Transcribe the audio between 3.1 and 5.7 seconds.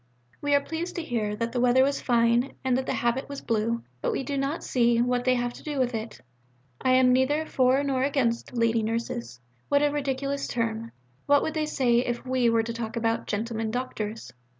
was blue, but we do not see what they have to